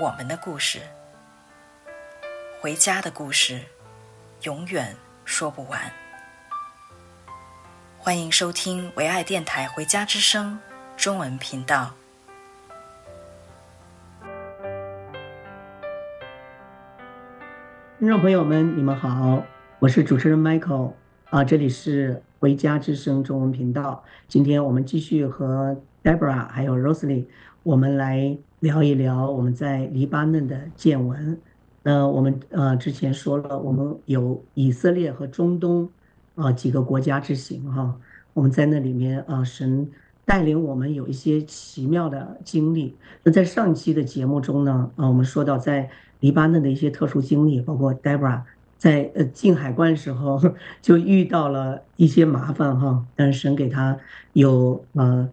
[0.00, 0.78] 我们的故事，
[2.58, 3.60] 回家的故事，
[4.44, 5.78] 永远说不完。
[7.98, 10.58] 欢迎收听唯爱电台《回家之声》
[11.02, 11.90] 中文频道。
[17.98, 19.44] 听众朋友们，你们好，
[19.80, 20.94] 我是主持人 Michael
[21.28, 22.22] 啊，这里是。
[22.40, 27.26] 回家之声中文频道，今天我们继续和 Deborah 还有 Rosalie，
[27.62, 31.38] 我们来聊一聊我们在黎巴嫩的见闻。
[31.82, 35.88] 那我们呃之前说了，我们有以色列和中东
[36.34, 37.98] 啊几个国家之行哈，
[38.34, 39.90] 我们在那里面啊神
[40.24, 42.96] 带领我们有一些奇妙的经历。
[43.24, 48.42] 那在上期的节目中呢，啊我们说到在黎巴嫩的一些特殊经历，包括 Debra。
[48.76, 50.40] 在呃进海关的时候
[50.80, 53.98] 就遇到了一些麻烦哈，但是神给他
[54.32, 55.28] 有呃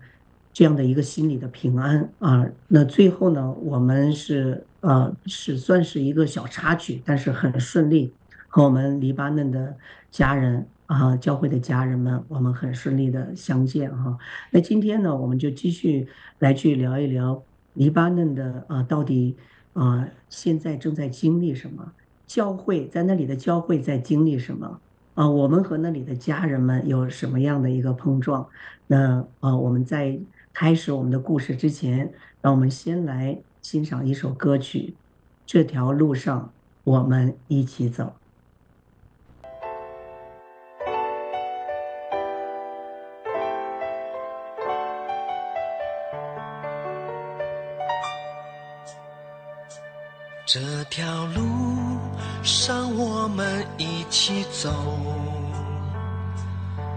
[0.57, 2.43] 这样的一个心理的平安啊。
[2.67, 8.11] 那最后呢，我们是呃是算是一个小插曲，但是很顺利，
[8.47, 9.77] 和我们黎巴嫩的
[10.09, 14.17] 家人啊，教会的家人们，我们很顺利的相见哈。
[14.49, 16.07] 那今天呢，我们就继续
[16.39, 17.39] 来去聊一聊
[17.75, 19.35] 黎巴嫩的啊，到底
[19.73, 21.91] 啊现在正在经历什么？
[22.25, 24.79] 教会在那里的教会在经历什么
[25.13, 25.29] 啊？
[25.29, 28.47] 我们和那里的家人们有什么样的一个碰撞？
[28.87, 30.17] 那啊，我们在
[30.59, 34.95] 开始我们的故事之前，让我们先来欣赏一首歌曲。
[35.45, 36.51] 这条路上，
[36.83, 38.15] 我们一起走。
[50.47, 51.43] 这条路
[52.41, 54.71] 上我们一起走，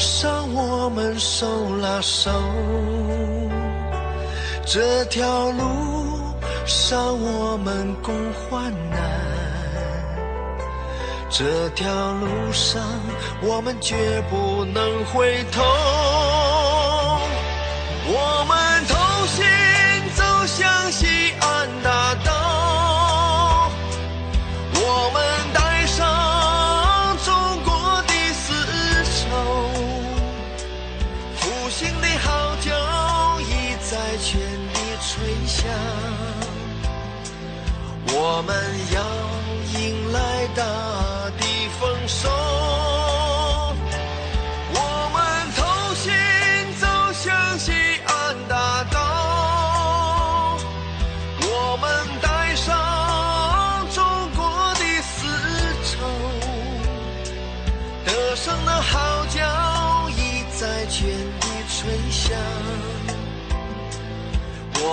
[0.00, 1.46] 上我们手
[1.76, 2.30] 拉手，
[4.64, 6.34] 这条路
[6.64, 8.98] 上我们共患难，
[11.28, 12.82] 这条路上
[13.42, 15.62] 我们绝不能回头，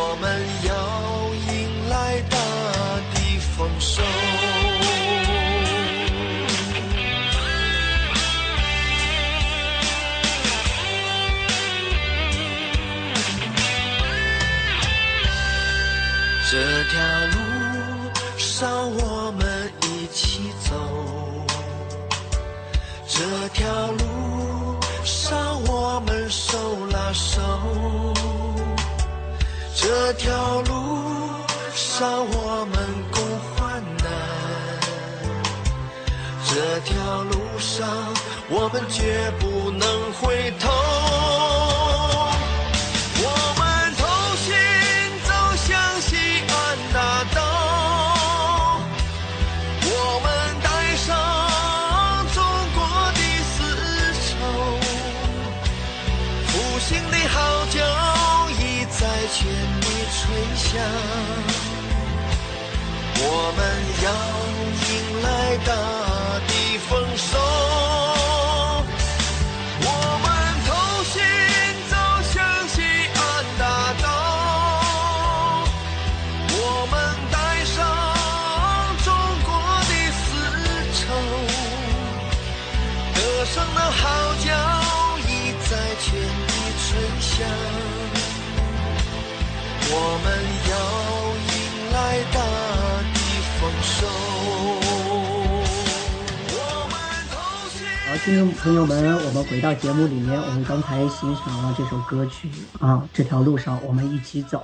[0.10, 0.26] 我们
[0.64, 0.72] 要
[1.52, 2.38] 迎来大
[3.14, 3.18] 地。
[3.58, 4.02] 丰收。
[16.50, 16.54] 这
[16.86, 16.96] 条
[17.34, 17.38] 路
[18.38, 20.76] 上我们一起走，
[23.08, 28.07] 这条路上我们手拉手，
[30.00, 30.74] 这条路
[31.74, 32.78] 上我们
[33.12, 33.20] 共
[33.56, 34.06] 患难。
[36.48, 37.88] 这条路上，
[38.48, 40.87] 我们绝不能回头。
[60.58, 60.82] 响。
[63.20, 63.48] 我。
[63.58, 63.66] 们
[64.04, 64.10] 要
[64.88, 64.92] 迎
[65.24, 67.38] 来大地丰收，
[98.28, 104.62] 听众朋友们，我们回到节目里面，我们刚才欣赏了这首歌曲啊，这条路上我们一起走。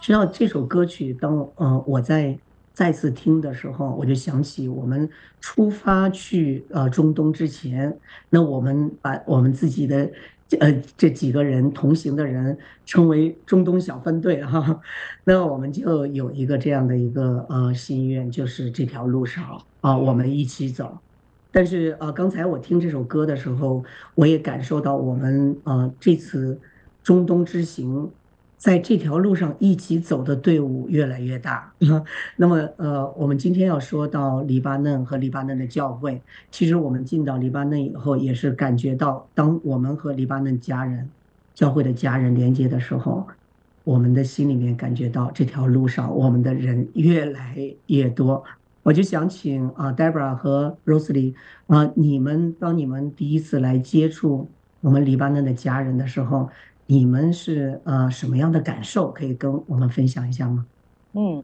[0.00, 2.38] 知道这首歌曲，当呃我在
[2.72, 5.10] 再次听的时候，我就想起我们
[5.40, 7.98] 出发去呃中东之前，
[8.28, 10.08] 那我们把我们自己的
[10.60, 12.56] 呃这几个人同行的人
[12.86, 14.80] 称为中东小分队哈，
[15.24, 20.96] 那我们就有一个这样的一个呃心愿，就是这条路上啊我们一起走。
[21.52, 26.58] 但是呃刚才我听这首歌的时候，我也感受到我们呃这次
[27.02, 28.10] 中东之行。
[28.56, 31.72] 在这条路上一起走的队伍越来越大。
[32.36, 36.20] 那么，呃，我们今天要说到黎巴嫩和黎巴嫩的教会。
[36.50, 41.08] 其实我们进到黎巴嫩以后，也是感觉到，当我们和黎巴嫩家人、
[41.54, 43.26] 教会的家人连接的时候，
[43.82, 48.44] 我们的心里面感觉到这条路上我们的人越来越多。
[48.82, 51.34] 我就想请啊，Debra 和 Rosely
[51.66, 54.48] 啊，你们当你们第一次来接触
[54.80, 56.48] 我们黎巴嫩的家人的时候。
[56.92, 59.12] 你们是呃什么样的感受？
[59.12, 60.66] 可以跟我们分享一下吗？
[61.12, 61.40] 嗯，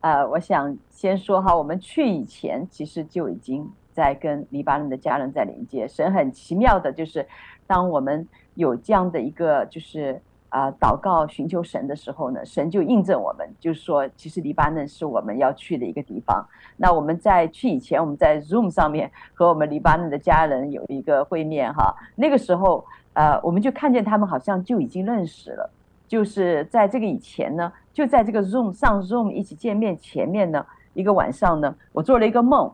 [0.00, 5.88] 呃，我想先说哈，我们去以前其实就已经在跟黎巴嫩的家人在连接。
[5.88, 7.26] 神很奇妙的，就是
[7.66, 10.20] 当我们有这样的一个就是
[10.54, 16.46] 啊、祷告寻求神的时候呢，神就印证我们，就是说其实黎巴嫩是我们要去的一个地方。
[16.76, 22.84] 那我们在去以前，我们在 Zoom 上面和我们黎巴嫩的家人有一个会面哈，那个时候。
[23.16, 25.70] 呃，我们就看见他们好像就已经认识了，
[26.08, 32.68] 就是在这个以前呢，就在这个 Zoom 上 Zoom 一起见面前面呢，一个晚上呢，我做了一个梦，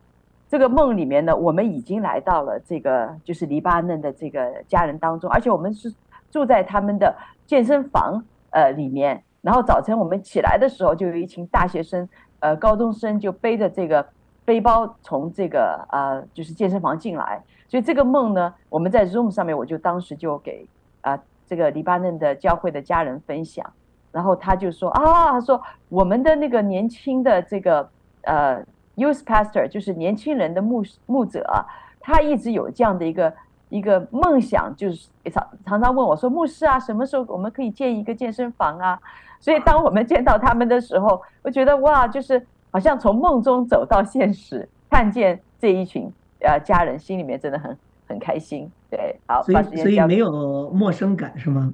[0.49, 5.93] 这个梦里面呢，我们已经来到了这个就是黎巴嫩的这个家人当中，而且我们是
[6.31, 7.15] 住在他们的
[7.47, 12.09] 健身房呃里面，然后早晨我们起来的时候，就有一群大学生
[12.41, 14.07] 呃高中生就背着这个
[14.45, 17.43] 背包从这个呃就是健身房进来。
[17.69, 20.67] 所以这个梦呢，我们在 Zoom 上面，我就当时就给
[21.03, 23.65] 啊、这个黎巴嫩的教会的家人分享，
[24.13, 27.89] 然后他就说啊，他说我们的那个年轻的这个
[28.23, 28.61] 呃
[28.97, 31.65] Youth Pastor，就是年轻人的牧牧者，
[32.01, 33.33] 他一直有这样的一个
[33.71, 39.01] 一个梦想，就是常常常问我说，牧师啊，什么时候我们可以建一个健身房啊？
[39.41, 46.13] 所以当我们见到他们的时候，我觉得哇，就是好像从梦中走到现实，看见这一群。
[46.43, 47.77] 呃，家人心里面真的很
[48.09, 51.71] 很开心，对，好，所以所以没有陌生感是吗？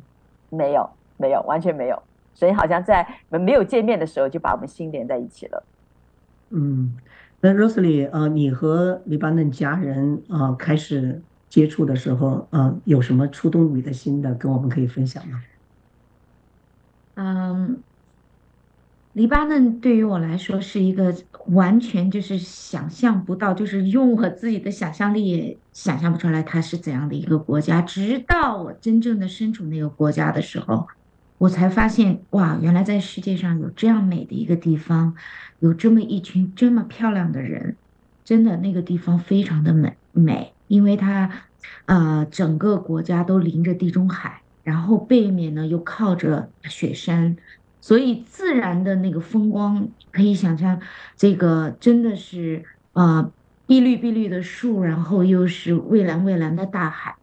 [0.50, 2.02] 没有，没有，完全没有，
[2.35, 5.62] 所以好像在我们没有见面的时候就把我们心连在一起了。
[6.50, 6.97] 嗯，
[7.40, 15.43] 那 Rosely 啊呃，你和黎巴嫩家人啊、呃、开始接触的时候，呃，有什么触动你的心的，跟我们可以分享吗？
[17.15, 17.83] 嗯。
[19.12, 27.81] 黎巴嫩对于我来说是一个完全就是想象不到，就是用我自己的想象力也想象不出来它是怎样的一个国家。
[27.81, 30.87] 直到我真正的身处那个国家的时候，
[31.38, 35.15] 我才发现哇，原来在世界上有这样美的一个地方，
[35.61, 37.76] 有这么一群这么漂亮的人，
[38.23, 41.30] 真的那个地方非常的美美，因为它，
[41.87, 47.37] 呃，整个国家都临着地中海，然后背面呢又靠着雪山。
[47.80, 50.80] 所以自然的那个风光，可以想象，
[51.16, 53.30] 这个真的是呃
[53.66, 57.14] 碧绿碧绿的树，然后又是蔚蓝蔚蓝的大海。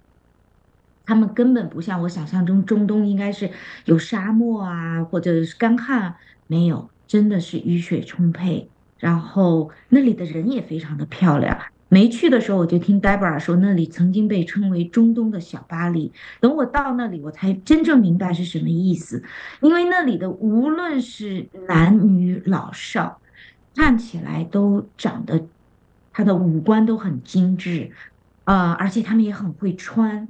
[1.06, 3.52] 他们根本不像我想象中中东应该是
[3.84, 6.16] 有沙漠啊，或者是干旱，
[6.48, 8.70] 没有，真的是雨水充沛。
[9.00, 11.60] 然后那里的人也非常的漂亮。
[11.94, 16.12] 没去的时候，我就听 Deborah 说，那里曾经被称为中东的小巴黎。
[16.40, 19.24] 等我到那里，我才真正明白是什么意思。
[19.62, 23.22] 因为那里的无论是男女老少，
[23.76, 25.46] 看起来都长得，
[26.12, 27.92] 他的五官都很精致，
[28.46, 30.28] 啊、呃，而且他们也很会穿，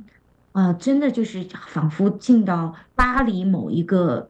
[0.52, 4.30] 啊、呃，真的就是仿佛进到巴黎某一个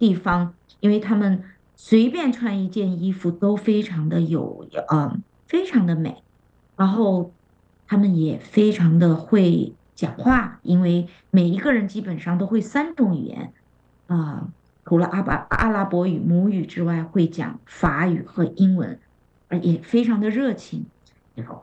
[0.00, 1.44] 地方，因为他们
[1.76, 6.24] 随便穿一件衣服都非常的有，呃，非常的美。
[6.76, 7.32] 然后，
[7.86, 13.52] 他们也非常的会讲话，因为每一个人基本上都会三种语言，
[14.06, 14.48] 啊、
[14.84, 19.00] 除了阿巴阿拉伯语母语之外，会讲法语和英文。
[19.48, 20.86] 而也非常的热情，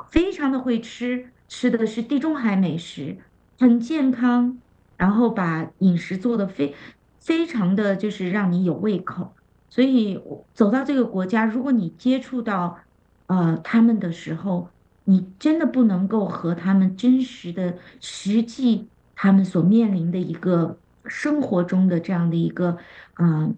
[0.10, 3.18] 非常的会吃，吃的是地中海美食，
[3.60, 4.58] 很健康，
[4.96, 6.74] 然后把饮食做得非
[7.20, 9.34] 非常的就是让你有胃口。
[9.70, 10.18] 所以
[10.54, 12.80] 走到这个国家，如果你接触到
[13.26, 14.70] 呃他们的时候，
[15.06, 22.78] 你真的不能够和他们真实的实际他们所面临的一个生活中的这样的一个
[23.20, 23.56] 嗯、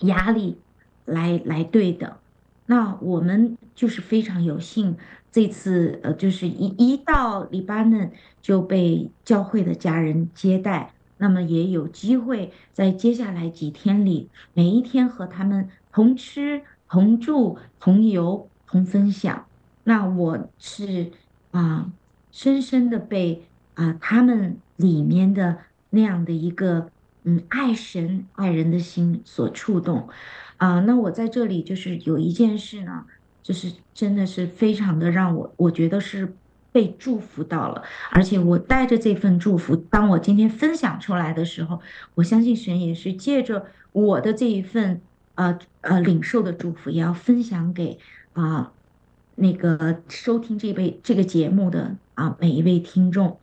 [0.00, 0.58] 压力
[1.04, 2.12] 来来对等。
[2.66, 4.96] 那我们就是非常有幸，
[5.32, 10.92] 这次呃就是一一到黎巴嫩就被教会的家人接待。
[11.16, 19.47] 那么也有机会在接下来几天里，每一天和他们同吃、同住、同游、同分享。
[19.88, 21.10] 那我是
[21.50, 21.90] 啊，
[22.30, 23.42] 深深的被
[23.72, 25.56] 啊他们里面的
[25.88, 26.90] 那样的一个
[27.24, 30.10] 嗯爱神爱人的心所触动
[30.58, 30.80] 啊。
[30.80, 33.06] 那我在这里就是有一件事呢，
[33.42, 36.34] 就是真的是非常的让我我觉得是。
[36.70, 41.80] 被祝福到了，而且我带着这份祝福，当我今天分享出来的时候，
[42.14, 45.00] 我相信神也是借着我的这一份
[45.34, 47.98] 呃呃领受的祝福，也要分享给
[48.34, 48.70] 啊、
[49.38, 53.38] 那个收听这位这个节目的啊、每一位听众。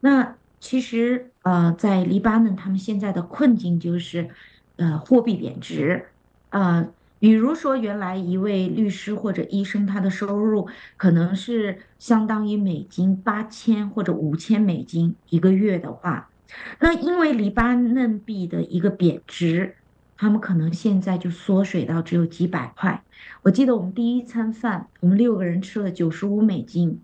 [0.00, 4.28] 那其实呃在黎巴嫩，他们现在的困境就是
[4.76, 6.06] 呃货币贬值
[6.50, 6.60] 啊。
[6.60, 6.88] 呃
[7.20, 16.30] 比如说，原来一位律师或者医生，他的收入可能是相当于美金八千或者五千美金一个月的话，
[16.78, 19.74] 那因为黎巴嫩币的一个贬值，
[20.18, 23.04] 他们可能现在就缩水到只有几百块。
[23.42, 27.00] 我记得我们第一餐饭，我们六个人吃了九十五美金，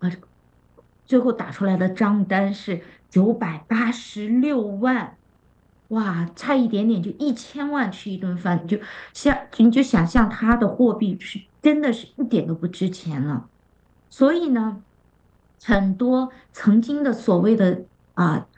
[0.00, 0.10] 啊，
[1.06, 5.16] 最后打出来的账单是九百八十六万。
[5.88, 8.80] 哇，差一点点就一千万吃一顿饭，就
[9.12, 13.48] 像你就想象它的货币是真的是一点都不值钱了。
[14.10, 14.82] 所以呢，
[15.62, 18.48] 很多曾经的所谓的啊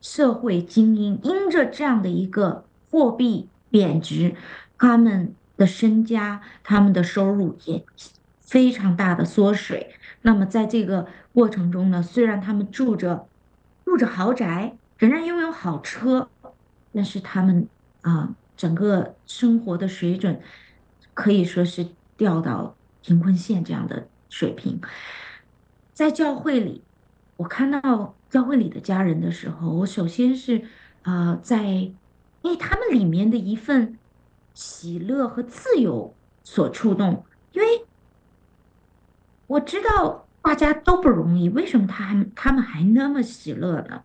[0.00, 2.64] 社会精英，因着这样的一个
[2.96, 4.34] 货币贬值，
[4.78, 7.84] 他们的身家、他们的收入也
[8.40, 9.94] 非常大的缩水。
[10.22, 13.26] 那么在这个过程中呢，虽然他们住着
[13.84, 16.30] 住着豪宅，仍然拥有好车。
[16.94, 17.68] 但是他们
[18.00, 20.40] 啊，整个生活的水准
[21.12, 21.86] 可以说是
[22.16, 24.80] 掉到贫困线这样的水平。
[25.92, 26.80] 在教会里，
[27.36, 30.64] 我看到教会里的家人的时候，我首先是
[31.02, 31.90] 啊，在
[32.46, 33.98] 因为他们里面的一份
[34.54, 37.84] 喜乐和自由所触动，因为
[39.48, 44.00] 我知道大家都不容易，为什么他还他们还那么喜乐呢？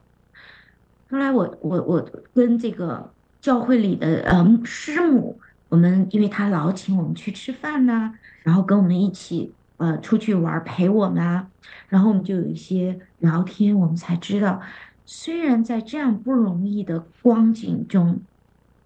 [1.12, 11.48] 后来我我我跟这个教会里的呃师母，我们因为他老请我们去吃饭呐、然后跟我们一起呃出去玩陪我们啊，
[11.90, 14.60] 然后我们就有一些聊天，我们才知道，
[15.06, 18.22] 虽然在这样不容易的光景中，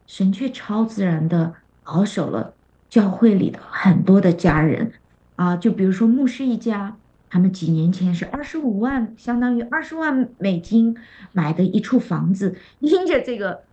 [0.07, 2.53] 神却超自然的保守了
[2.89, 4.93] 教会里的很多的家人
[5.35, 6.97] 啊，就比如说牧师一家。
[7.27, 10.95] 他们几年前是二十五万，相当于二十万美金
[11.33, 13.63] 买的一处房子，因着这个，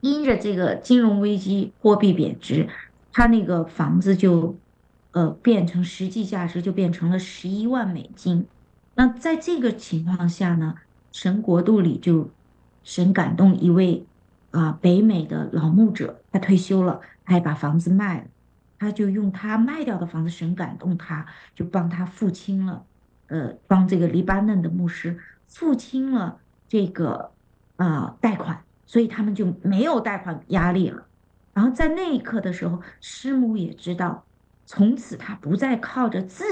[0.00, 2.68] 因着这个金融危机、货币贬值，
[3.12, 4.56] 他那个房子就，
[5.12, 8.46] 呃，变成实际价值就变成了十一万美金。
[8.96, 10.74] 那在这个情况下呢，
[11.12, 12.30] 神国度里就，
[12.82, 14.04] 神感动一位
[14.54, 18.26] 啊、北美的老牧者，他退休了，他也把房子卖了。
[18.78, 22.84] 他就用他卖掉的房子，神感动他，就帮他付清了，
[23.26, 27.32] 呃，帮这个黎巴嫩的牧师付清了这个
[27.76, 31.06] 啊、呃、贷款，所以他们就没有贷款压力了。
[31.52, 34.24] 然后在那一刻的时候，师母也知道，
[34.66, 36.44] 从此他不再靠着自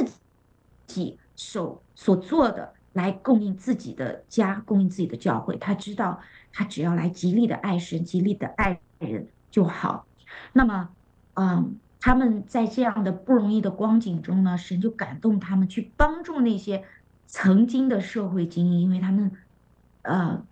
[0.87, 5.57] 己手所做的来供应自己的家，供应自己的教会。
[5.59, 6.21] 他知道，
[6.53, 10.07] 他只要来极力的爱神，极力的爱人就好。
[10.53, 10.89] 那么，
[11.35, 11.77] 嗯。
[12.05, 16.83] 他们在这样的不容易的光景中呢，神就感动他们去帮助那些
[17.29, 19.31] 曾经的社会精英，因为他们，
[20.03, 20.43] 呃，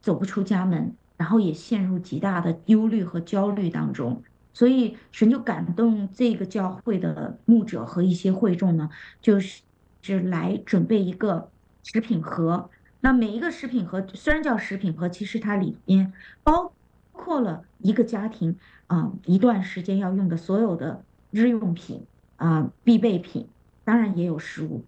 [0.00, 4.22] 走不出家门，然后也陷入极大的忧虑和焦虑当中，
[4.52, 9.62] 所以神就感动这个教会的牧者和一些会众呢，就是
[10.02, 11.50] 是来准备一个
[11.82, 12.70] 食品盒。
[13.00, 16.72] 那每一个食品盒虽然叫食品盒，其实它里边包
[17.12, 18.56] 括了一个家庭。
[18.90, 22.04] 啊，一段时间要用的所有的日用品
[22.38, 23.46] 啊，必备品，
[23.84, 24.84] 当然也有食物。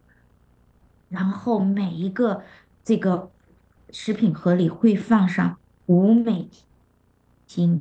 [1.09, 2.43] 然后每一个
[2.83, 3.31] 这个
[3.93, 6.49] 食品盒里会放上五美
[7.47, 7.81] 金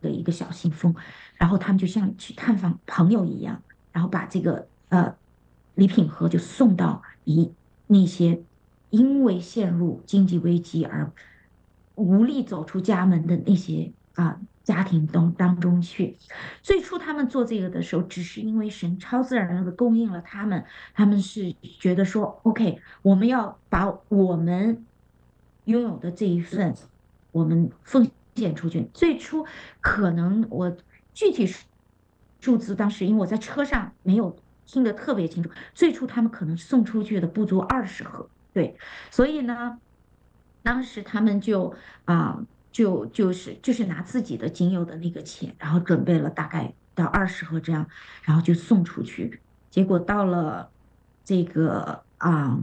[0.00, 0.94] 的一个小信封，
[1.36, 3.60] 然后他们就像去探访朋友一样，
[3.92, 5.14] 然后把这个呃
[5.74, 7.52] 礼品盒就送到一
[7.86, 8.40] 那些
[8.94, 11.10] 因为陷入经济危机而
[11.94, 14.40] 无力走出家门的那些啊。
[14.64, 16.16] 家庭当当中去，
[16.62, 24.86] 最初他们做这个的时候，只是因为神超自然的供应了他们，他们是觉得说，OK，我们要把我们
[25.66, 26.74] 拥有的这一份，
[27.30, 28.88] 我们奉献出去。
[28.94, 29.44] 最初
[29.82, 30.74] 可能我
[31.12, 31.46] 具体
[32.40, 34.34] 数字当时因为我在车上没有
[34.64, 38.78] 听得特别清楚，最初他们可能送出去的不足二十盒，对，
[39.10, 39.78] 所以呢，
[40.62, 41.74] 当时他们就
[42.06, 42.46] 啊。
[42.74, 47.86] 就就是就是拿自己的仅有的那个钱，然后准备了大概到二十盒这样，
[48.24, 49.40] 然后就送出去。
[49.70, 50.68] 结果到了
[51.24, 52.58] 这个啊，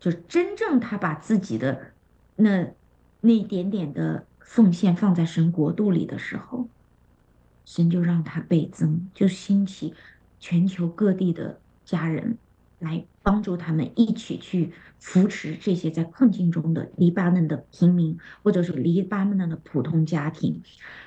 [0.00, 1.92] 就真正他把自己的
[2.34, 2.72] 那
[3.20, 6.66] 那一点点的奉献放在神国度里的时候，
[7.66, 9.92] 神就让他倍增，就兴起
[10.40, 12.38] 全球各地的家人。
[12.82, 20.60] 来帮助他们一起去扶持这些在困境中的黎巴嫩的平民，或者是黎巴嫩的普通家庭。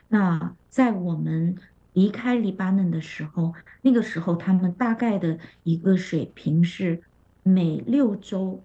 [0.08, 1.58] 那在我们
[1.92, 7.04] 离开黎巴嫩的时候，那个时候他们大概的一个水平是
[7.44, 8.64] 每六周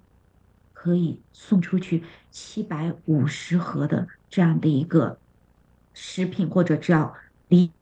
[0.73, 5.19] 可以送出去七百五十盒的这样的一个
[5.95, 7.13] 食品，或者叫
[7.49, 7.73] 礼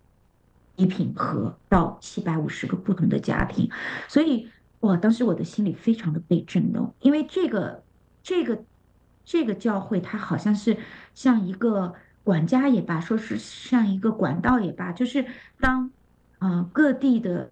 [0.76, 3.70] 礼品盒到七百五十个不同的家庭，
[4.08, 4.48] 所以。
[4.80, 4.96] 哇！
[4.96, 7.82] 当时我的心里非常的被震动，因为这个、
[8.22, 8.62] 这个、
[9.24, 10.76] 这个教会，它好像是
[11.14, 15.24] 像一个管家也罢，说是像一个管道也罢，就是
[15.58, 15.90] 当
[16.38, 17.50] 啊、各地的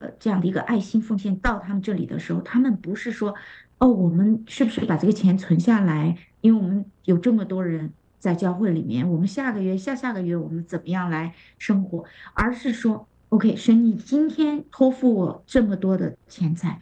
[0.00, 3.34] 呃这样的一个爱心奉献到他们这里的时候，他们不是说
[3.78, 6.18] 哦，我们是不是把这个钱存下来？
[6.42, 12.04] 因为我们有这么多人在教会里面，我们下个月、下下个月我们怎么样来生活？
[12.34, 13.08] 而是说。
[13.36, 16.80] OK，神，你今天托付我这么多的钱财，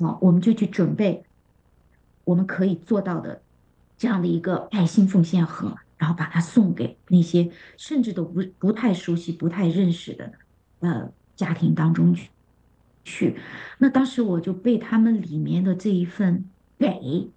[0.00, 1.22] 好，我们就去准备
[2.24, 3.40] 我们可以做到的
[3.96, 10.32] 这样的一个爱心奉献盒，然后把它送给那些甚至都不不太熟悉、不太认识的
[10.80, 12.28] 呃家庭当中去。
[13.04, 13.38] 去，
[13.78, 17.30] 那当时我就被他们里面的这一份给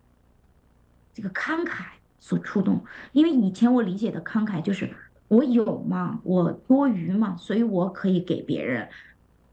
[1.13, 1.83] 这个慷慨
[2.19, 4.89] 所触动，因为以前我理解的慷慨就是。
[5.27, 8.87] 我有嘛，我多余嘛，所以我可以给别人，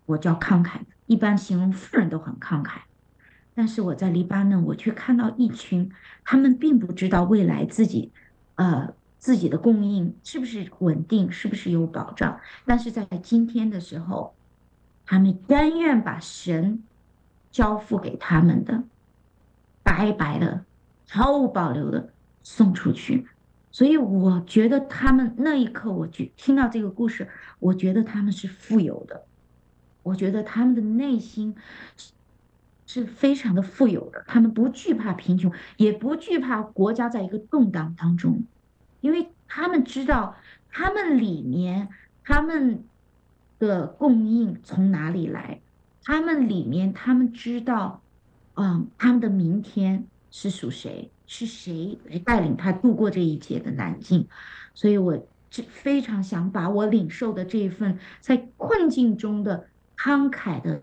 [0.06, 0.78] 我叫慷慨。
[1.06, 2.78] 一般形容富人都很慷慨，
[3.54, 5.90] 但是我在黎巴嫩，我却看到一群，
[6.24, 8.10] 他们并不知道未来自己，
[8.54, 12.40] 呃，自己的供应是不是稳定，是不是有保障。
[12.64, 14.34] 但是在今天的时候，
[15.04, 16.82] 他们甘愿把神
[17.50, 18.82] 交付给他们的，
[19.82, 20.64] 白白的、
[21.10, 22.10] 毫无保留的
[22.42, 23.26] 送出去。
[23.74, 29.24] 所以我觉得他们那一刻，我就听到这个故事，我觉得他们是富有的，
[30.04, 31.56] 我觉得他们的内心
[32.86, 38.44] 是非常的富有的，他们不惧怕贫穷，也不惧怕国家在一个动荡当中，
[39.00, 40.36] 因为他们知道
[40.70, 41.88] 他们里面
[42.22, 42.84] 他们
[43.58, 45.60] 的供应从哪里来，
[46.04, 48.02] 他们里面他们知道，
[48.54, 51.10] 嗯，他们的明天是属谁。
[51.26, 54.26] 是谁来带领他度过这一劫的难境？
[54.74, 55.26] 所以，我
[55.68, 60.82] 非常想把我领受的这一份在困境中的慷慨的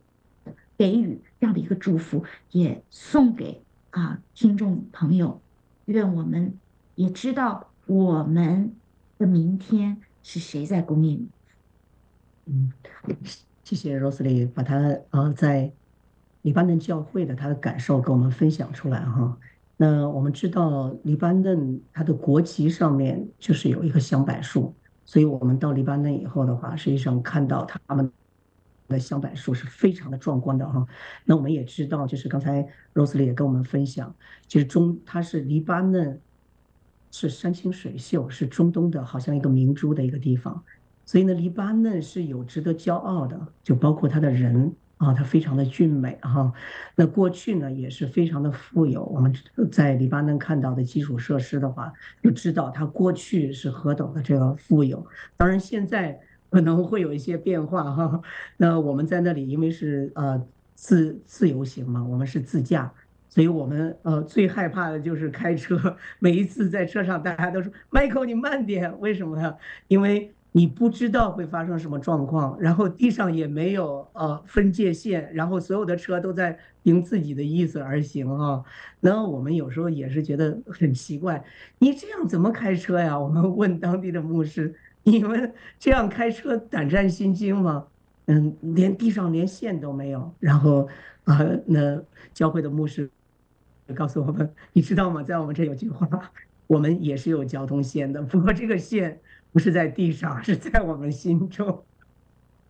[0.78, 5.42] 给予这样的一个祝福，也送给啊听众朋友。
[5.86, 6.58] 愿我们
[6.96, 8.74] 也知道我们
[9.18, 11.30] 的明天是谁在供应。
[12.46, 12.72] 嗯，
[13.64, 15.72] 谢谢 Rosely 把他啊在
[16.44, 19.38] 黎巴嫩教会的他的感受跟我们分享出来哈。
[19.84, 28.12] 那我们知道，黎巴嫩它的国旗上面就是有一棵香柏树，所以我们到黎巴嫩以后的话，实际上看到他们
[28.88, 30.86] 的香柏树是非常的壮观的哈。
[31.26, 32.64] 那我们也知道，就是刚才
[32.94, 34.16] Rosely 也跟我们分享，
[34.48, 36.22] 就是中它是黎巴嫩，
[37.10, 40.64] 是山清水秀，是中东的好像一个明珠的一个地方，
[41.08, 44.76] 所以呢，黎巴嫩是有值得骄傲的，就包括他的人。
[45.02, 46.54] 啊，它非常的俊美哈。
[46.96, 49.04] 那过去呢也是非常的富有。
[49.06, 49.34] 我们
[49.72, 55.04] 在黎巴嫩看到的基础设施的话，就知道它过去是何等的这个富有。
[55.38, 56.20] 当然现在
[56.52, 58.22] 可能会有一些变化哈。
[58.58, 60.40] 那我们在那里因为是呃
[60.76, 62.94] 自自由行嘛，我们是自驾，
[63.28, 65.98] 所以我们呃最害怕的就是开车。
[66.20, 69.56] 每一次在车上，大家都说：“Michael，你慢点。”为什么呀？
[69.88, 70.32] 因为。
[70.54, 78.64] 你不知道会发生什么状况，然后地上也没有呃分界线，然后所有的车都在凭自己的意思而行啊。
[79.00, 81.44] 那我们有时候也是觉得很奇怪，
[81.80, 83.18] 你这样怎么开车呀？
[83.18, 87.88] 我们问当地的牧师，你们这样开车胆战心惊吗？
[88.26, 90.34] 嗯，连地上连线都没有。
[90.40, 90.88] 然后
[91.24, 92.02] 啊，那
[92.34, 93.10] 教会的牧师
[93.96, 95.24] 告诉我们，你知道吗？
[95.24, 96.08] 在我们这有句话，
[96.68, 99.20] 我们也是有交通线的，不过这个线
[99.52, 101.84] 不是在地上，是在我们心中。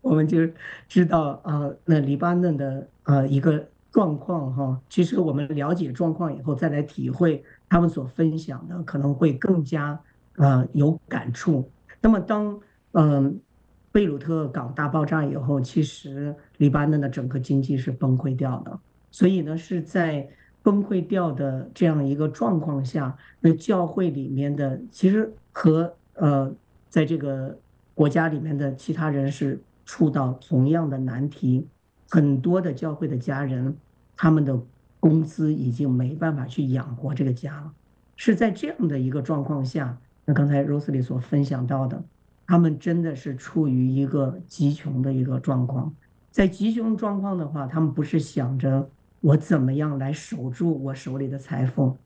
[0.02, 0.40] 我们就
[0.88, 10.00] 知道啊，那黎巴嫩的呃一个状况哈，其实我们了解状况以后，再来体会他们所分享的，可能会更加
[10.38, 11.70] 呃有感触。
[12.02, 12.60] 那么当
[12.94, 13.40] 嗯
[13.92, 18.80] 贝鲁特港大爆炸以后，其实黎巴嫩的整个经济是崩溃掉的，
[19.12, 20.28] 所以呢是在
[20.64, 26.52] 崩溃掉的这样一个状况下，那教会里面的其实和呃
[26.92, 27.58] 在这个
[27.96, 29.60] 国家里面的其他人是。
[29.84, 31.68] 触到同样的难题，
[32.08, 33.76] 很多的教会的家人，
[34.16, 34.58] 他们的
[35.02, 37.74] 工资已经没办法去养活这个家了。
[38.16, 42.02] 是在这样的一个状况下，那刚才 Rosely 所分享到的，
[42.48, 45.94] 他们真的是处于一个极穷的一个状况。
[46.30, 48.88] 在极穷状况的话，他们不是想着
[49.20, 51.98] 我怎么样来守住我手里的财富。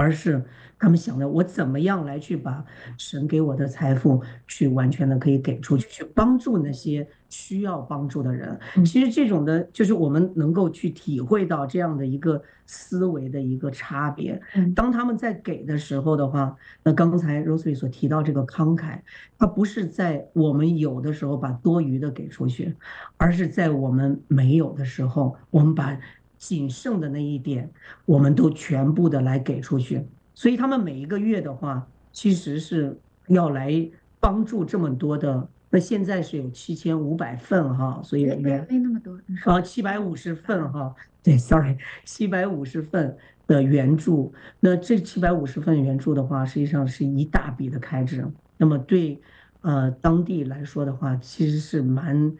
[0.00, 0.42] 而是
[0.78, 2.64] 他们想着我怎么样来去把
[2.96, 8.58] 神给我的财富去完全的可以给出去，去帮助那些需要帮助的人。
[8.86, 14.40] 其实这种的，就是我们能够去体会到这样的一个思维的一个差别。
[14.74, 19.00] 当他们在给的时候的话，那刚才 Rosely 所提到这个慷慨，
[19.38, 22.74] 它不是在我们有的时候把多余的给出去，
[23.18, 25.98] 而是在我们没有的时候，我们把。
[26.40, 27.70] 仅剩的那一点，
[28.06, 30.04] 我们都全部的来给出去。
[30.34, 32.98] 所以他们每一个月的话，其实是
[33.28, 35.46] 要来帮助这么多的。
[35.68, 40.94] 那现在是有七千五百份哈，所以没没那么多啊，七百五十份哈。
[41.22, 41.76] 对，sorry，
[42.06, 43.14] 七百五十份
[43.46, 44.32] 的援助。
[44.60, 48.26] 那这七百五十份援助的话，实际上是一大笔的开支。
[48.56, 49.20] 那么对
[49.60, 52.34] 呃当地来说的话，其实是蛮。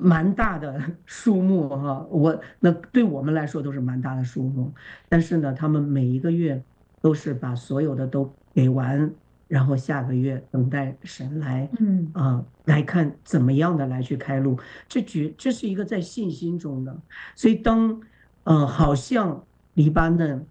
[0.00, 4.72] 蛮大的数目哈，我那对我们来说都是蛮大的数目，
[5.08, 6.62] 但是呢，他们每一个月
[7.00, 9.12] 都是把所有的都给完，
[9.48, 14.56] 然后下个月等待神来，嗯啊来看怎么样的来去开路，
[14.88, 16.96] 这绝这是一个在信心中的，
[17.34, 18.00] 所以当
[18.44, 20.46] 呃好像黎巴嫩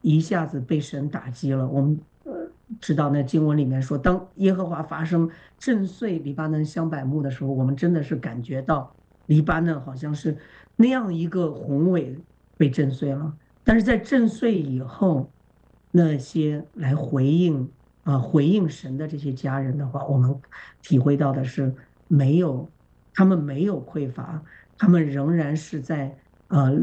[0.00, 2.00] 一下子被神打击了，我们。
[2.80, 8.94] 知道那经文里面说，当耶和华发生震碎黎巴嫩香柏木的时候，我们真的是感觉到
[9.26, 10.36] 黎巴嫩好像是
[10.76, 12.16] 那样一个宏伟
[12.56, 13.32] 被震碎了。
[13.62, 15.30] 但是在震碎以后，
[15.90, 17.70] 那些来回应
[18.02, 20.34] 啊回应神的这些家人的话，我们
[20.82, 21.74] 体会到的是
[22.08, 22.68] 没有，
[23.14, 24.42] 他们没有匮乏，
[24.78, 26.16] 他们仍然是在
[26.48, 26.74] 呃。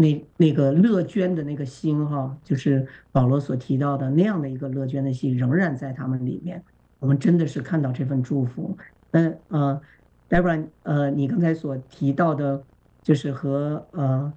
[0.00, 6.62] 那那个乐捐的那个心哈，就是保罗所提到的那样的一个乐捐的心，仍然在他们里面。
[7.00, 8.76] 我们真的是看到这份祝福。
[9.10, 9.80] 那呃
[10.28, 12.62] ，Debra，呃，你刚才所提到的，
[13.02, 14.32] 就是和呃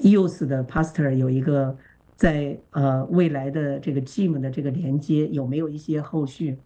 [0.00, 1.76] ，EOS 的 Pastor 有一个
[2.14, 6.58] 在呃未来的这个 Team 的这个连接，有没有一些后续？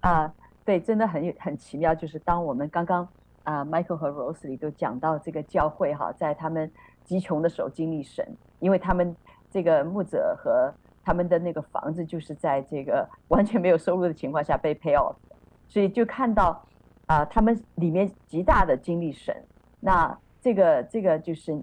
[0.00, 0.32] 啊，
[0.64, 3.08] 对，真的很很奇妙，就是当我们刚刚。
[3.44, 6.70] 啊，Michael 和 Rosely 都讲到这个教会哈，在他们
[7.04, 8.26] 极穷的时候经历神，
[8.60, 9.16] 因为他们
[9.50, 10.72] 这个牧者和
[11.04, 15.16] 他们的那个房子就是在这个 完全没有收入的情况下被 pay off，
[15.68, 16.64] 所以就看到
[17.06, 19.34] 啊，他们里面极大的经历神。
[19.80, 21.60] 那这个这个就是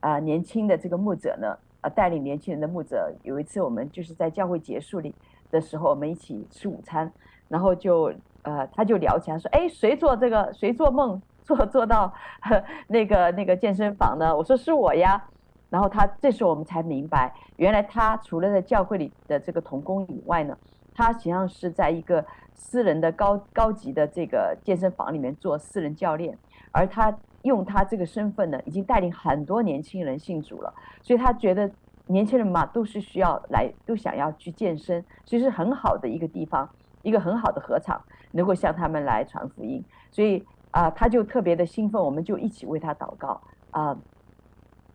[0.00, 5.14] 啊，年轻的这个牧者呢，啊，带领年轻人的牧者，有一次我们就是在教会结束里
[5.50, 7.10] 的时候，我们一起吃午餐，
[7.48, 8.12] 然后就。
[8.42, 10.52] 呃，他就聊起来说，哎，谁做这个？
[10.52, 14.36] 谁做梦做做到呵 那个那个健身房呢？
[14.36, 15.24] 我说是我呀。
[15.70, 20.54] 然后他这时候我们才明白，原来他除了在教会里的这个童工以外呢，
[20.94, 22.22] 他实际上是在一个
[22.54, 26.36] 私人的高高级的这个健身房里面做私人教练，
[26.72, 30.74] 而他用他这个身份呢，已经带领很多年轻人信主了。
[31.00, 31.70] 所以他觉得
[32.06, 36.68] 年轻人嘛，都是需要来，都想要去健身，其实很好的一个地方，
[37.00, 37.98] 一个很好的合场。
[38.32, 43.38] 能够向他们来传福音，所以啊、他就特别的兴奋，我们就一起为他祷告
[43.70, 43.94] 啊、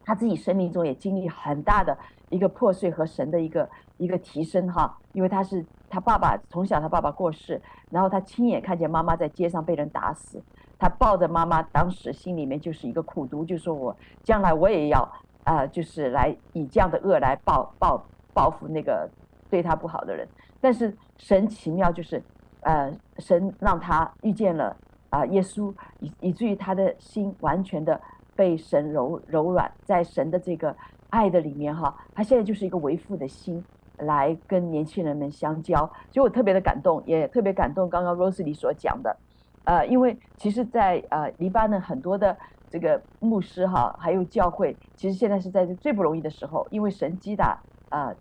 [0.04, 1.96] 他自己生命中也经历很大的
[2.30, 10.42] 一个破碎和神的一个一个提升哈，因为他是他爸爸从小他爸爸过世，然后他亲眼看见妈妈在街上被人打死，
[10.80, 15.08] 他抱着妈妈，当时心里面就是一个苦毒，就说我将来我也要
[15.44, 19.08] 啊、就是来以这样的恶来报报报复那个
[19.48, 20.28] 对他不好的人。
[20.60, 22.20] 但是神奇妙就是。
[22.68, 24.76] 呃，神让他遇见了
[25.10, 27.98] 啊、耶稣，以以至于他的心完全的
[28.36, 30.76] 被神柔柔软，在神的这个
[31.10, 33.64] 爱的里面哈，他现在就是一个为父的心
[34.00, 37.90] 来跟年轻人们相交，所以我特别的感动，也特别感动。
[37.90, 39.16] 刚刚 Rosely 所讲的
[39.64, 42.36] 呃，因为其实在，在呃黎巴嫩很多的
[42.70, 47.58] 这个牧师哈，还有教会，其实现在是在最不容易的时候，因为神击打
[47.92, 48.14] 呃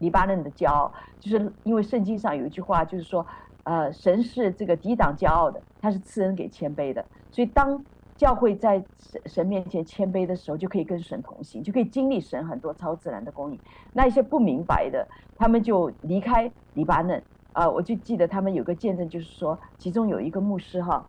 [0.00, 3.24] 黎巴嫩的骄傲，就是因为圣经上有一句话，就是说，
[3.62, 7.84] 呃，神是这个抵挡骄傲的，他是赐恩给谦卑的，所以当
[8.16, 13.58] 教会在神神面前谦卑的时候，就可以跟神同行，就可以经历神很多超自然的供应。
[13.92, 15.06] 那一些不明白的，
[15.38, 17.22] 他们就离开黎巴嫩。
[17.52, 21.04] 啊、呃，我就记得他们有个见证，就是说，其中有一个牧师哈，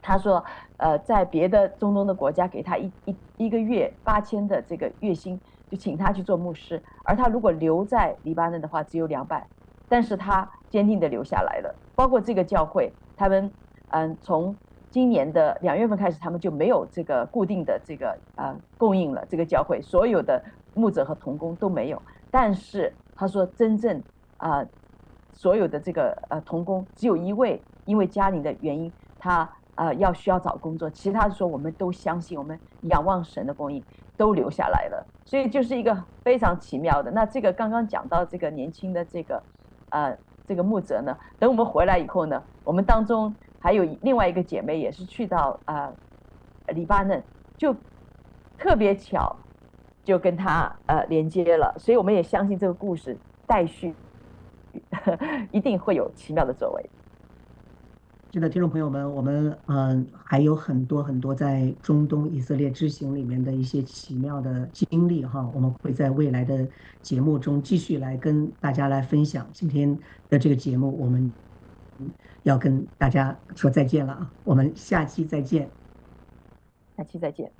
[0.00, 0.44] 他说，
[0.76, 9.46] 呃，在别的中东的国家给他一一一个月八千的这个月薪，就请他去做牧师，而他如果留在黎巴嫩的话，只有两百，
[9.88, 11.74] 但是他坚定的留下来了。
[11.94, 13.50] 包括这个教会，他们
[13.90, 14.54] 嗯，从
[14.90, 19.24] 今年的两月份开始，他们就没有这个固定的这个呃供应了。
[19.30, 24.02] 这个教会所有的牧者和童工都没有，但是他说真正
[24.36, 24.58] 啊。
[24.58, 24.68] 呃
[25.32, 30.88] 所有的这个呃童工只有一位，因为家里的原因，他呃要需要找工作。
[30.90, 33.82] 其他的说我们都相信，我们仰望神的供应，
[34.16, 35.06] 都留下来了。
[35.24, 37.10] 所以就是一个非常奇妙的。
[37.10, 39.42] 那这个刚刚讲到这个年轻的这个
[39.90, 45.92] 呃这个牧者呢，等我们回来以后呢，我们当中还有另外一个姐妹也是去到呃
[46.68, 47.22] 黎巴嫩，
[47.56, 47.74] 就
[48.58, 49.34] 特别巧，
[50.04, 51.74] 就跟他呃连接了。
[51.78, 53.94] 所以我们也相信这个故事待续。
[55.50, 56.90] 一定会有奇妙的作为。
[58.32, 66.64] 是的，听众朋友们，我们嗯还有很多很多在中东以色列之行里面的一些奇妙的经历哈，我们会在未来的
[67.02, 69.44] 节目中继续来跟大家来分享。
[69.52, 71.32] 今天的这个节目，我们
[72.44, 75.68] 要跟大家说再见了啊，我们下期再见。
[76.96, 77.59] 下期再见。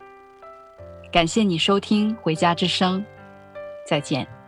[1.11, 3.01] 感谢你收听《回家之声》，
[3.85, 4.40] 再见。